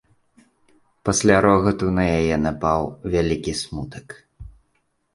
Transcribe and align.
Пасля 1.09 1.35
рогату 1.47 1.85
на 1.99 2.03
яе 2.17 2.35
напаў 2.49 2.81
вялікі 3.15 3.57
смутак. 3.65 4.21